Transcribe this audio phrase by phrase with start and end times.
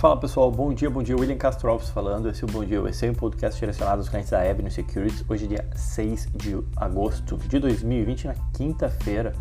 [0.00, 1.14] Fala pessoal, bom dia, bom dia.
[1.14, 2.30] William Castro Alves falando.
[2.30, 5.22] Esse é o Bom Dia é um podcast direcionado aos clientes da Avenue Securities.
[5.28, 9.34] Hoje, dia 6 de agosto de 2020, na quinta-feira.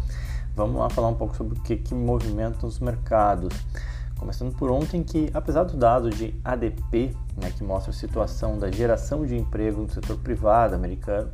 [0.57, 3.53] Vamos lá falar um pouco sobre o que, que movimenta os mercados.
[4.17, 8.69] Começando por ontem, que apesar do dado de ADP, né, que mostra a situação da
[8.69, 11.29] geração de emprego no setor privado americano,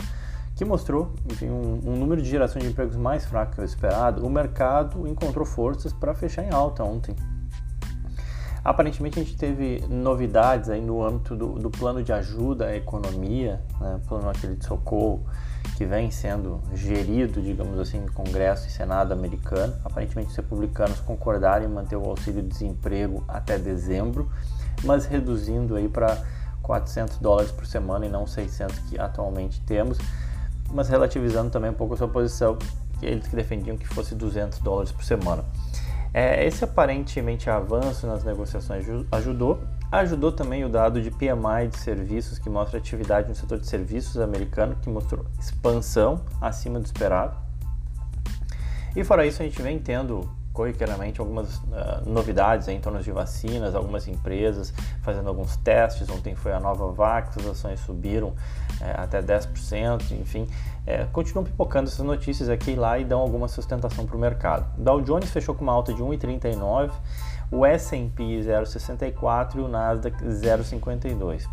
[0.55, 4.23] que mostrou enfim, um, um, número de geração de empregos mais fraco que o esperado,
[4.23, 7.15] o mercado encontrou forças para fechar em alta ontem.
[8.65, 13.61] Aparentemente a gente teve novidades aí no âmbito do, do plano de ajuda à economia,
[13.79, 15.23] né, plano aquele de socorro
[15.77, 19.71] que vem sendo gerido, digamos assim, em Congresso e Senado americano.
[19.85, 24.31] Aparentemente os republicanos concordaram em manter o auxílio-desemprego até dezembro,
[24.83, 26.17] mas reduzindo aí para
[26.63, 29.99] 400 dólares por semana e não 600 que atualmente temos,
[30.71, 32.57] mas relativizando também um pouco a sua posição,
[32.99, 35.45] eles que defendiam que fosse 200 dólares por semana.
[36.17, 39.61] É, esse aparentemente avanço nas negociações ajudou.
[39.91, 44.21] Ajudou também o dado de PMI de serviços, que mostra atividade no setor de serviços
[44.21, 47.35] americano, que mostrou expansão acima do esperado.
[48.95, 53.75] E fora isso, a gente vem tendo corriqueiramente algumas uh, novidades em torno de vacinas,
[53.75, 56.09] algumas empresas fazendo alguns testes.
[56.09, 58.33] Ontem foi a nova Vax, as ações subiram
[58.81, 60.47] é, até 10%, enfim.
[60.87, 64.65] É, continuam pipocando essas notícias aqui e lá e dão alguma sustentação para o mercado.
[64.77, 66.91] Dow Jones fechou com uma alta de 1,39,
[67.51, 71.47] o S&P 0,64 e o Nasdaq 0,52.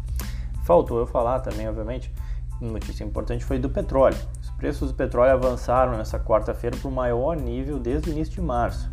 [0.65, 2.13] Faltou eu falar também, obviamente,
[2.61, 4.17] notícia importante foi do petróleo.
[4.41, 8.41] Os preços do petróleo avançaram nessa quarta-feira para o maior nível desde o início de
[8.41, 8.92] março.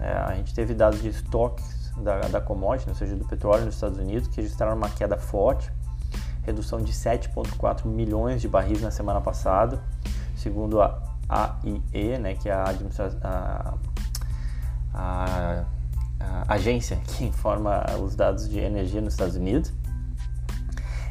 [0.00, 3.74] É, a gente teve dados de estoques da, da commodity, ou seja, do petróleo nos
[3.74, 5.70] Estados Unidos, que registraram uma queda forte,
[6.42, 9.82] redução de 7,4 milhões de barris na semana passada,
[10.36, 12.64] segundo a AIE, né, que é a,
[13.22, 13.74] a,
[14.94, 15.64] a,
[16.18, 19.72] a agência que informa os dados de energia nos Estados Unidos.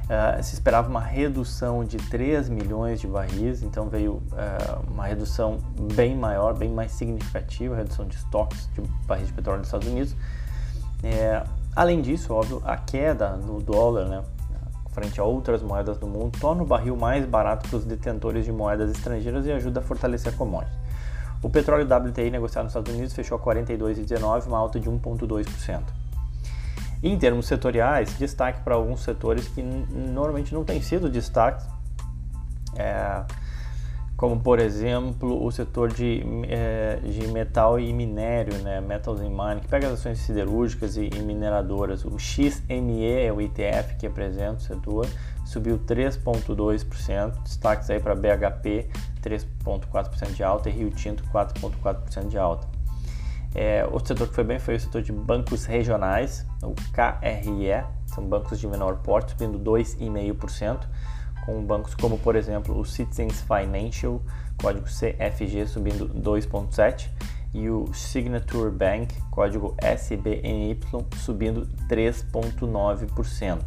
[0.10, 5.60] Uh, se esperava uma redução de 3 milhões de barris, então veio uh, uma redução
[5.94, 10.16] bem maior, bem mais significativa, redução de estoques de barris de petróleo nos Estados Unidos.
[11.04, 11.44] É,
[11.76, 14.24] além disso, óbvio, a queda no dólar, né,
[14.94, 18.52] frente a outras moedas do mundo, torna o barril mais barato para os detentores de
[18.52, 20.76] moedas estrangeiras e ajuda a fortalecer a commodity.
[21.44, 25.99] O petróleo WTI negociado nos Estados Unidos fechou a 42,19, uma alta de 1,2%.
[27.02, 31.66] Em termos setoriais, destaque para alguns setores que normalmente não têm sido destaques,
[32.76, 33.24] é,
[34.18, 39.62] como por exemplo o setor de, é, de metal e minério, né, Metals and Mining,
[39.62, 42.04] que pega as ações siderúrgicas e, e mineradoras.
[42.04, 45.08] O XME é o ETF que representa o setor,
[45.46, 48.90] subiu 3,2%, destaques aí para BHP
[49.24, 52.79] 3,4% de alta e Rio Tinto 4,4% de alta.
[53.56, 58.24] É, outro setor que foi bem foi o setor de bancos regionais, o KRE, são
[58.24, 60.88] bancos de menor porte, subindo 2,5%,
[61.46, 64.22] com bancos como, por exemplo, o Citizens Financial,
[64.62, 67.10] código CFG, subindo 2,7%,
[67.54, 70.80] e o Signature Bank, código SBNY,
[71.18, 73.60] subindo 3,9%.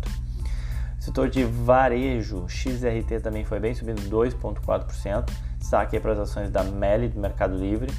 [1.00, 5.28] Setor de varejo, XRT também foi bem, subindo 2,4%.
[5.58, 7.92] Destaque para as ações da Meli do Mercado Livre,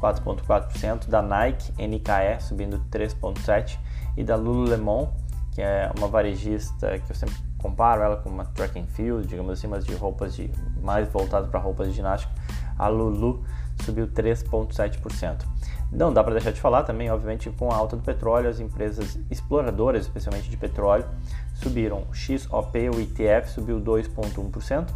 [0.00, 3.76] 4,4%, da Nike NKE subindo 3,7%
[4.16, 5.08] e da Lululemon,
[5.52, 9.52] que é uma varejista que eu sempre comparo ela com uma track and field, digamos
[9.52, 10.50] assim, mas de roupas de
[10.82, 12.32] mais voltado para roupas de ginástica,
[12.78, 13.44] a Lulu
[13.84, 15.44] subiu 3,7%.
[15.90, 19.18] Não dá para deixar de falar também, obviamente, com a alta do petróleo, as empresas
[19.30, 21.06] exploradoras, especialmente de petróleo,
[21.54, 22.04] subiram.
[22.10, 24.86] O XOP, o ETF, subiu 2,1%.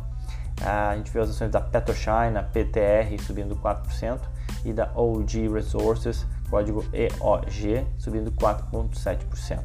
[0.64, 4.20] A gente viu as ações da PetroChina, PTR, subindo 4%
[4.64, 9.60] e da OG Resources, código EOG, subindo 4,7%.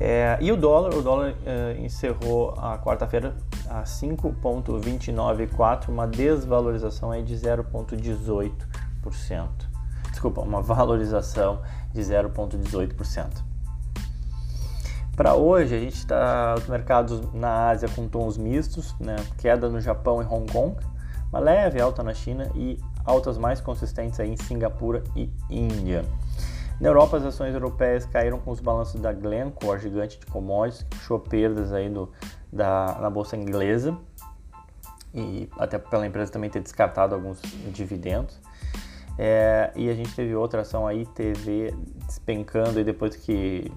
[0.00, 3.36] É, e o dólar, o dólar é, encerrou a quarta-feira
[3.68, 9.48] a 5,294, uma desvalorização aí de 0,18%.
[10.10, 11.62] Desculpa, uma valorização
[11.92, 13.52] de 0,18%.
[15.14, 19.16] Para hoje, a gente está os mercados na Ásia com tons mistos, né?
[19.38, 20.74] queda no Japão e Hong Kong,
[21.32, 26.04] uma leve alta na China e altas mais consistentes aí em Singapura e Índia.
[26.78, 30.96] Na Europa, as ações europeias caíram com os balanços da Glencore, gigante de commodities, que
[30.96, 32.10] puxou perdas aí do,
[32.52, 33.96] da, na bolsa inglesa
[35.14, 37.40] e até pela empresa também ter descartado alguns
[37.72, 38.38] dividendos.
[39.18, 41.74] É, e a gente teve outra ação aí, TV,
[42.06, 43.70] despencando e depois que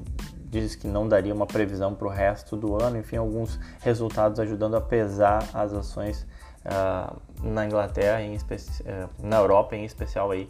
[0.49, 4.75] diz que não daria uma previsão para o resto do ano, enfim, alguns resultados ajudando
[4.75, 6.25] a pesar as ações
[6.65, 10.49] uh, na Inglaterra, em uh, na Europa, em especial aí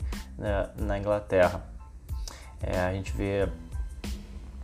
[0.77, 1.61] na Inglaterra.
[2.63, 3.47] É, a gente vê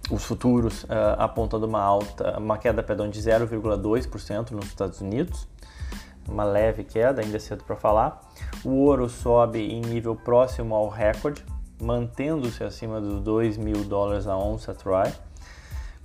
[0.09, 0.87] os futuros uh,
[1.17, 5.47] apontando uma alta, uma queda perdão, de 0,2% nos Estados Unidos,
[6.27, 8.21] uma leve queda, ainda é cedo para falar.
[8.63, 11.43] O ouro sobe em nível próximo ao recorde,
[11.81, 15.11] mantendo-se acima dos 2 mil dólares a onça Troy,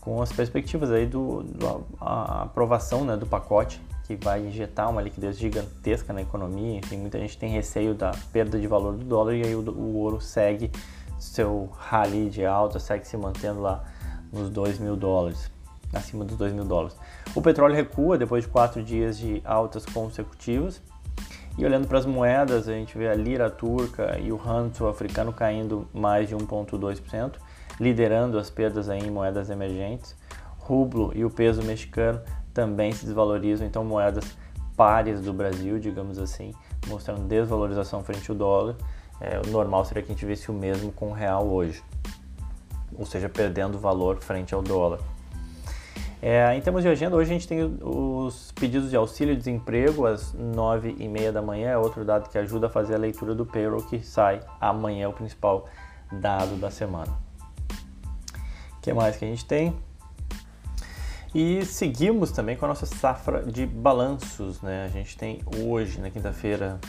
[0.01, 5.03] com as perspectivas aí do, do a aprovação né, do pacote que vai injetar uma
[5.03, 6.79] liquidez gigantesca na economia.
[6.79, 9.97] Enfim, muita gente tem receio da perda de valor do dólar e aí o, o
[9.97, 10.71] ouro segue
[11.19, 13.85] seu rally de alta, segue se mantendo lá
[14.33, 15.51] nos 2 mil dólares,
[15.93, 16.97] acima dos 2 mil dólares.
[17.35, 20.81] O petróleo recua depois de quatro dias de altas consecutivas.
[21.59, 25.33] E olhando para as moedas, a gente vê a lira turca e o rand sul-africano
[25.33, 27.33] caindo mais de 1,2%,
[27.81, 30.15] liderando as perdas em moedas emergentes.
[30.59, 32.21] Rublo e o peso mexicano
[32.57, 34.25] também se desvalorizam, então moedas
[34.75, 36.55] pares do Brasil, digamos assim,
[36.87, 38.77] mostrando desvalorização frente ao dólar.
[39.21, 41.85] É, o normal seria que a gente visse o mesmo com o real hoje,
[42.99, 45.01] ou seja, perdendo valor frente ao dólar.
[46.23, 51.33] É, em termos de agenda, hoje a gente tem os pedidos de auxílio-desemprego às 9h30
[51.33, 54.41] da manhã, é outro dado que ajuda a fazer a leitura do payroll que sai
[54.59, 55.67] amanhã, o principal
[56.11, 57.13] dado da semana.
[58.79, 59.77] O que mais que a gente tem?
[61.39, 64.87] E seguimos também com a nossa safra de balanços, né?
[64.87, 66.81] A gente tem hoje, na quinta-feira,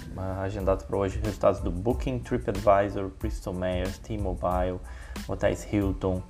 [0.42, 4.80] agendado para hoje, resultados do Booking, TripAdvisor, Bristol Myers, T-Mobile,
[5.28, 6.24] Hotéis Hilton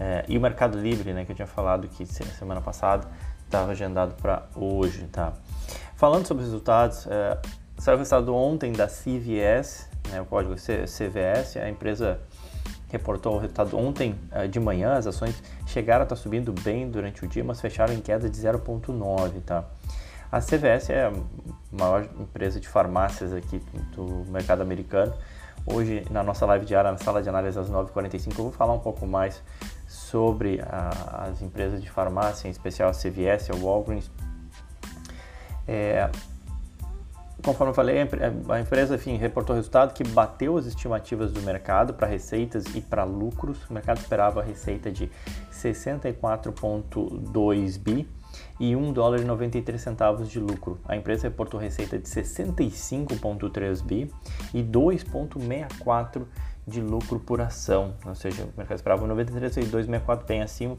[0.00, 1.24] é, e o Mercado Livre, né?
[1.24, 3.06] Que eu tinha falado que semana passada
[3.44, 5.32] estava agendado para hoje, tá?
[5.94, 7.38] Falando sobre os resultados, é,
[7.78, 10.20] saiu o resultado ontem da CVS, né?
[10.20, 12.18] O código CVS, a empresa
[12.92, 17.24] reportou o resultado ontem eh, de manhã, as ações chegaram a estar subindo bem durante
[17.24, 19.64] o dia, mas fecharam em queda de 0,9, tá?
[20.30, 21.12] A CVS é a
[21.70, 23.62] maior empresa de farmácias aqui
[23.94, 25.12] do mercado americano.
[25.66, 28.78] Hoje, na nossa live diária, na sala de análise às 9h45, eu vou falar um
[28.78, 29.42] pouco mais
[29.86, 34.10] sobre a, as empresas de farmácia, em especial a CVS, a Walgreens.
[35.66, 36.10] É,
[37.42, 37.96] conforme eu falei,
[38.48, 43.02] a empresa enfim, reportou resultado que bateu as estimativas do mercado para receitas e para
[43.04, 43.58] lucros.
[43.68, 45.10] O mercado esperava a receita de
[45.50, 48.08] 64,2 bi
[48.58, 50.78] e 1 dólar 93 centavos de lucro.
[50.84, 54.10] A empresa reportou receita de 65,3 bi
[54.54, 56.24] e 2,64
[56.66, 60.76] de lucro por ação, ou seja, o mercado esperava 93 e 2,64 bem acima.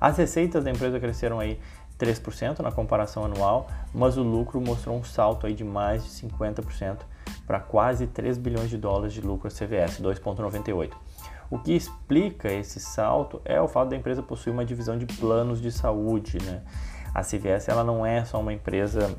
[0.00, 1.58] As receitas da empresa cresceram aí
[1.98, 6.98] 3% na comparação anual, mas o lucro mostrou um salto aí de mais de 50%
[7.46, 10.92] para quase 3 bilhões de dólares de lucro CVS, 2,98.
[11.50, 15.60] O que explica esse salto é o fato da empresa possuir uma divisão de planos
[15.60, 16.38] de saúde.
[16.42, 16.62] Né?
[17.14, 19.14] A CVS ela não é só uma empresa,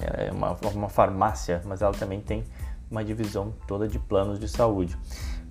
[0.00, 2.44] é uma, uma farmácia, mas ela também tem
[2.90, 4.96] uma divisão toda de planos de saúde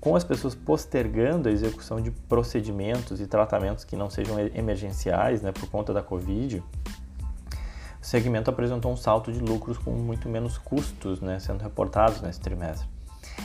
[0.05, 5.51] com as pessoas postergando a execução de procedimentos e tratamentos que não sejam emergenciais, né,
[5.51, 11.21] por conta da Covid, o segmento apresentou um salto de lucros com muito menos custos,
[11.21, 12.87] né, sendo reportados nesse trimestre.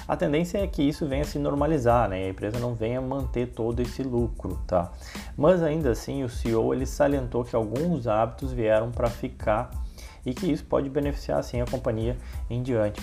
[0.07, 3.47] A tendência é que isso venha se normalizar, né, e a empresa não venha manter
[3.47, 4.93] todo esse lucro, tá?
[5.39, 9.71] Mas ainda assim, o CEO ele salientou que alguns hábitos vieram para ficar
[10.27, 12.19] e que isso pode beneficiar assim a companhia
[12.51, 13.01] em diante.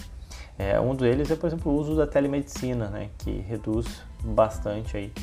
[0.59, 5.13] É, um deles é, por exemplo, o uso da telemedicina, né, que reduz bastante aí,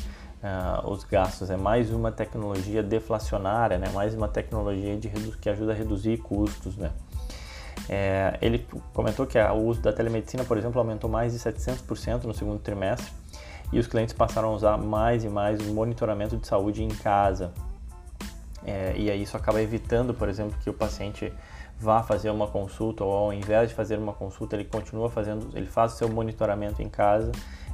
[0.41, 1.49] uh, os gastos.
[1.49, 5.09] É mais uma tecnologia deflacionária, né, mais uma tecnologia de
[5.41, 6.77] que ajuda a reduzir custos.
[6.77, 6.91] Né.
[7.89, 12.33] É, ele comentou que o uso da telemedicina, por exemplo, aumentou mais de 700% no
[12.33, 13.11] segundo trimestre
[13.73, 17.51] e os clientes passaram a usar mais e mais o monitoramento de saúde em casa.
[18.65, 21.31] É, e aí isso acaba evitando, por exemplo, que o paciente
[21.79, 25.67] vá fazer uma consulta ou ao invés de fazer uma consulta, ele continua fazendo, ele
[25.67, 27.31] faz o seu monitoramento em casa.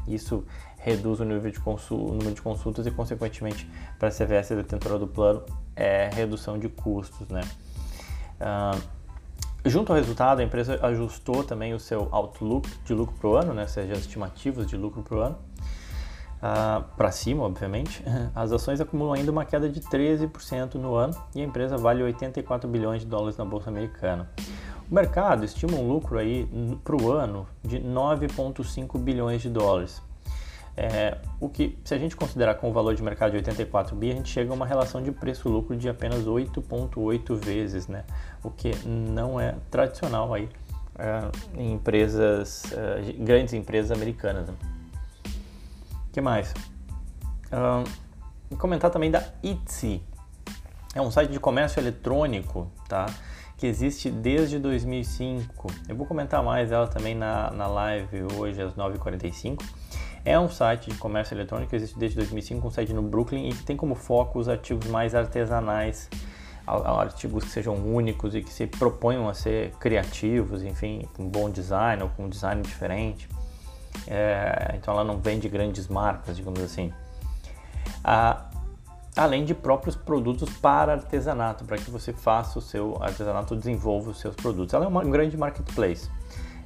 [0.08, 0.44] Isso
[0.78, 4.98] reduz o nível de consul, o número de consultas e, consequentemente, para a CVS detentora
[4.98, 5.44] do plano,
[5.76, 7.42] é redução de custos, né?
[8.42, 8.82] Uh,
[9.70, 13.54] junto ao resultado, a empresa ajustou também o seu outlook de lucro para o ano,
[13.54, 13.62] né?
[13.62, 15.51] Ou seja, as estimativas de lucro para o ano
[16.42, 21.42] ah, para cima, obviamente, as ações acumulam ainda uma queda de 13% no ano e
[21.42, 24.30] a empresa vale 84 bilhões de dólares na bolsa americana.
[24.90, 26.50] O mercado estima um lucro aí
[26.84, 30.02] para o ano de 9,5 bilhões de dólares.
[30.76, 34.12] É, o que, se a gente considerar com o valor de mercado de 84 bi,
[34.12, 38.04] a gente chega a uma relação de preço-lucro de apenas 8,8 vezes, né?
[38.42, 40.50] O que não é tradicional aí
[40.98, 44.48] é, em empresas, é, grandes empresas americanas.
[44.48, 44.54] Né?
[46.12, 46.54] Que mais?
[47.52, 50.04] Uh, comentar também da Etsy.
[50.94, 53.06] É um site de comércio eletrônico, tá?
[53.62, 55.68] que existe desde 2005.
[55.88, 59.64] Eu vou comentar mais ela também na, na live hoje às 9h45.
[60.26, 63.54] É um site de comércio eletrônico que existe desde 2005, um site no Brooklyn e
[63.54, 66.10] que tem como foco os artigos mais artesanais,
[66.66, 72.02] artigos que sejam únicos e que se proponham a ser criativos, enfim, com bom design
[72.02, 73.30] ou com design diferente.
[74.08, 76.92] É, então ela não vende grandes marcas, digamos assim.
[78.04, 78.46] A,
[79.16, 84.20] além de próprios produtos para artesanato, para que você faça o seu artesanato, desenvolva os
[84.20, 84.74] seus produtos.
[84.74, 86.10] Ela é um grande marketplace.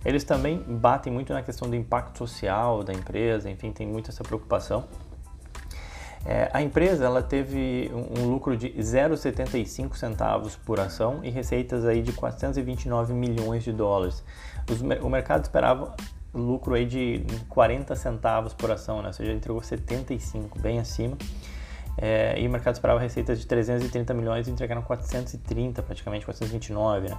[0.03, 4.23] Eles também batem muito na questão do impacto social da empresa, enfim, tem muito essa
[4.23, 4.85] preocupação.
[6.23, 11.85] É, a empresa ela teve um, um lucro de 0,75 centavos por ação e receitas
[11.85, 14.23] aí de 429 milhões de dólares.
[14.69, 15.95] Os, o mercado esperava
[16.35, 19.07] lucro aí de 40 centavos por ação, né?
[19.07, 21.17] ou seja, entregou 75, bem acima.
[21.97, 27.09] É, e o mercado esperava receitas de 330 milhões e entregaram 430, praticamente 429.
[27.09, 27.17] Né?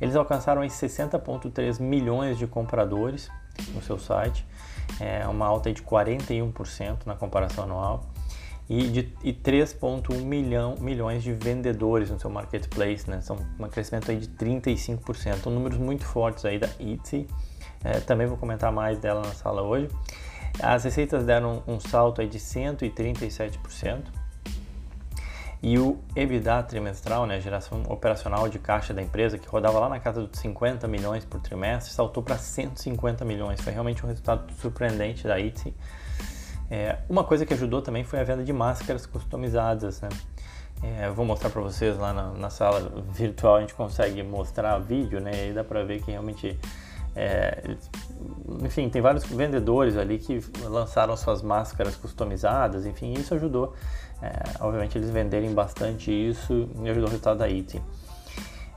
[0.00, 3.28] Eles alcançaram 60,3 milhões de compradores
[3.74, 4.46] no seu site,
[4.98, 8.06] é uma alta de 41% na comparação anual,
[8.68, 13.20] e, de, e 3,1 milhão, milhões de vendedores no seu marketplace, né?
[13.20, 17.26] são um crescimento aí de 35%, são números muito fortes aí da Etsy,
[17.84, 19.88] é, também vou comentar mais dela na sala hoje.
[20.62, 24.02] As receitas deram um salto aí de 137%.
[25.62, 29.90] E o EBITDA trimestral, né, a geração operacional de caixa da empresa, que rodava lá
[29.90, 33.60] na casa dos 50 milhões por trimestre, saltou para 150 milhões.
[33.60, 35.74] Foi realmente um resultado surpreendente da Etsy.
[36.70, 40.00] É, uma coisa que ajudou também foi a venda de máscaras customizadas.
[40.00, 40.08] Né?
[40.82, 45.20] É, vou mostrar para vocês lá na, na, sala virtual, a gente consegue mostrar vídeo,
[45.20, 45.48] né?
[45.48, 46.58] E dá para ver que realmente
[47.14, 47.76] é,
[48.62, 53.74] enfim, tem vários vendedores ali que lançaram suas máscaras customizadas, enfim, isso ajudou,
[54.22, 57.80] é, obviamente, eles venderem bastante isso e ajudou o resultado da IT.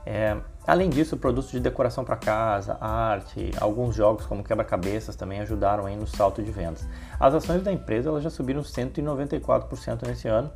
[0.06, 0.36] É,
[0.66, 5.96] além disso, produtos de decoração para casa, arte, alguns jogos como quebra-cabeças também ajudaram aí
[5.96, 6.86] no salto de vendas.
[7.18, 10.50] As ações da empresa elas já subiram 194% nesse ano,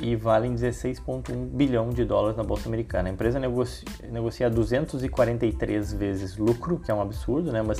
[0.00, 3.08] e valem 16,1 bilhão de dólares na bolsa americana.
[3.08, 7.62] A empresa negocia, negocia 243 vezes lucro, que é um absurdo, né?
[7.62, 7.78] Mas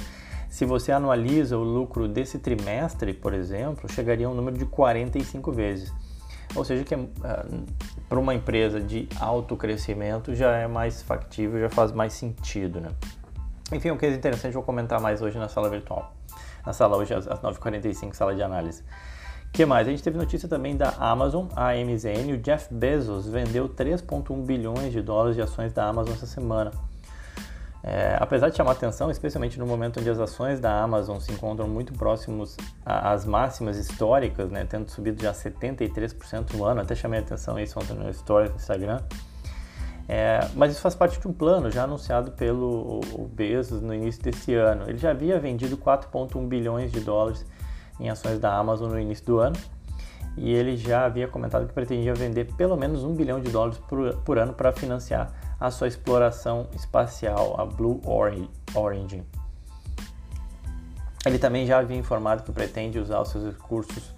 [0.48, 5.50] se você anualiza o lucro desse trimestre, por exemplo, chegaria a um número de 45
[5.52, 5.92] vezes.
[6.54, 7.08] Ou seja, que uh,
[8.08, 12.90] para uma empresa de alto crescimento já é mais factível, já faz mais sentido, né?
[13.72, 16.14] Enfim, um case interessante eu vou comentar mais hoje na sala virtual.
[16.64, 18.84] Na sala hoje às 9h45, sala de análise
[19.54, 19.87] que mais?
[19.87, 22.32] A gente teve notícia também da Amazon, a AMZN.
[22.32, 26.73] O Jeff Bezos vendeu 3,1 bilhões de dólares de ações da Amazon essa semana.
[27.80, 31.68] É, apesar de chamar atenção, especialmente no momento onde as ações da Amazon se encontram
[31.68, 37.56] muito próximos às máximas históricas, né, tendo subido já 73% no ano, até chamei atenção
[37.56, 39.02] isso ontem no story do Instagram.
[40.08, 43.00] É, mas isso faz parte de um plano já anunciado pelo
[43.32, 44.88] Bezos no início desse ano.
[44.88, 47.46] Ele já havia vendido 4,1 bilhões de dólares
[47.98, 49.56] em ações da Amazon no início do ano
[50.36, 54.14] e ele já havia comentado que pretendia vender pelo menos um bilhão de dólares por,
[54.18, 58.00] por ano para financiar a sua exploração espacial, a Blue
[58.74, 59.24] Origin.
[61.24, 64.12] Ele também já havia informado que pretende usar os seus recursos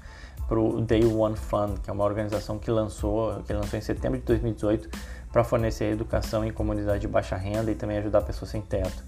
[0.49, 4.19] para o Day One Fund, que é uma organização que lançou, que lançou em setembro
[4.19, 4.89] de 2018
[5.31, 9.05] para fornecer educação em comunidade de baixa renda e também ajudar pessoas sem teto.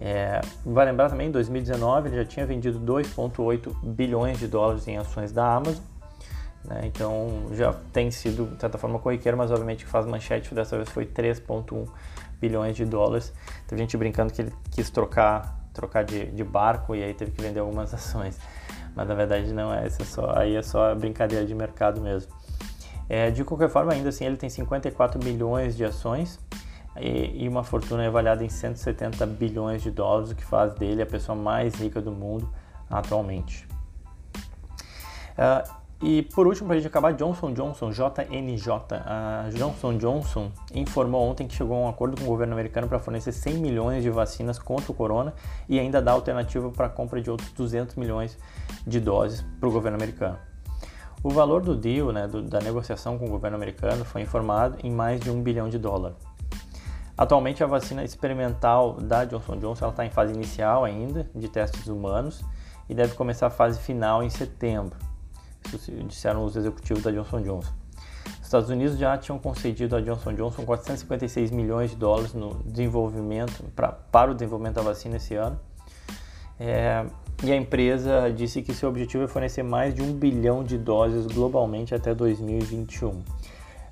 [0.00, 4.96] É, vai lembrar também, em 2019 ele já tinha vendido 2,8 bilhões de dólares em
[4.96, 5.82] ações da Amazon.
[6.64, 6.82] Né?
[6.84, 10.88] Então já tem sido, de certa forma, corriqueiro, mas obviamente que faz manchete dessa vez
[10.88, 11.88] foi 3,1
[12.40, 13.32] bilhões de dólares.
[13.66, 17.42] Teve gente brincando que ele quis trocar, trocar de, de barco e aí teve que
[17.42, 18.38] vender algumas ações.
[18.94, 22.32] Mas na verdade não é, é só, aí é só brincadeira de mercado mesmo.
[23.08, 26.40] É, de qualquer forma, ainda assim, ele tem 54 milhões de ações
[27.00, 31.36] e, uma fortuna avaliada em 170 bilhões de dólares, o que faz dele a pessoa
[31.36, 32.48] mais rica do mundo
[32.88, 33.66] atualmente.
[35.36, 38.68] Uh, e por último, para a gente acabar, Johnson Johnson, JNJ.
[39.06, 42.98] A Johnson Johnson informou ontem que chegou a um acordo com o governo americano para
[42.98, 45.32] fornecer 100 milhões de vacinas contra o corona
[45.68, 48.36] e ainda dá alternativa para a compra de outros 200 milhões
[48.86, 50.36] de doses para o governo americano.
[51.22, 54.90] O valor do deal, né, do, da negociação com o governo americano, foi informado em
[54.90, 56.18] mais de um bilhão de dólares.
[57.16, 62.44] Atualmente a vacina experimental da Johnson Johnson está em fase inicial ainda de testes humanos
[62.88, 64.98] e deve começar a fase final em setembro.
[65.72, 67.72] Isso disseram os executivos da Johnson Johnson.
[68.40, 73.64] Os Estados Unidos já tinham concedido à Johnson Johnson 456 milhões de dólares no desenvolvimento
[73.76, 75.58] pra, para o desenvolvimento da vacina esse ano.
[76.58, 77.04] É,
[77.42, 81.26] e a empresa disse que seu objetivo é fornecer mais de um bilhão de doses
[81.26, 83.22] globalmente até 2021.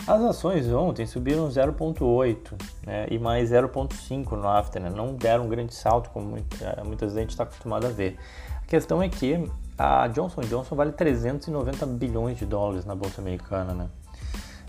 [0.07, 5.49] As ações ontem subiram 0,8 né, e mais 0,5 no after, né, não deram um
[5.49, 8.19] grande salto como é, muitas vezes está acostumado a ver.
[8.63, 13.75] A questão é que a Johnson Johnson vale 390 bilhões de dólares na bolsa americana,
[13.75, 13.89] né?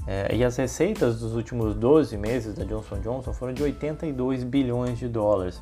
[0.06, 5.00] É, e as receitas dos últimos 12 meses da Johnson Johnson foram de 82 bilhões
[5.00, 5.62] de dólares.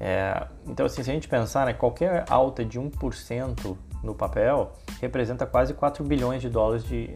[0.00, 5.44] É, então, assim, se a gente pensar, né, qualquer alta de 1% no papel representa
[5.44, 7.10] quase 4 bilhões de dólares de,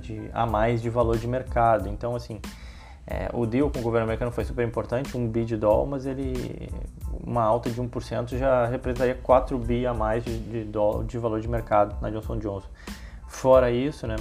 [0.00, 1.86] de, a mais de valor de mercado.
[1.86, 2.40] Então, assim,
[3.06, 6.06] é, o deal com o governo americano foi super importante, 1 bi de dólar, mas
[6.06, 6.70] ele,
[7.22, 11.38] uma alta de 1% já representaria 4 bi a mais de, de, dólar, de valor
[11.38, 12.68] de mercado na Johnson Johnson.
[13.28, 14.16] Fora isso, né,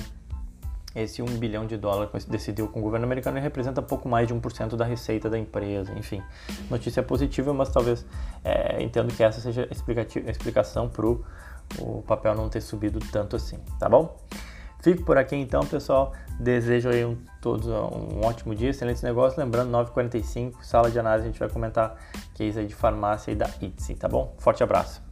[0.93, 4.75] esse 1 bilhão de dólares decidiu com o governo americano representa pouco mais de 1%
[4.75, 5.93] da receita da empresa.
[5.97, 6.21] Enfim,
[6.69, 8.05] notícia positiva, mas talvez
[8.43, 11.23] é, entendo que essa seja a explicação para o
[12.07, 14.17] papel não ter subido tanto assim, tá bom?
[14.81, 16.13] Fico por aqui então, pessoal.
[16.39, 19.39] Desejo aí um, todos um ótimo dia, excelente negócio.
[19.39, 21.95] Lembrando, 9h45, sala de análise, a gente vai comentar
[22.35, 24.35] case aí de farmácia e da ITSE, tá bom?
[24.37, 25.04] Forte abraço.